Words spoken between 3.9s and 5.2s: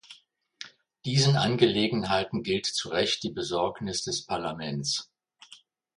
des Parlaments.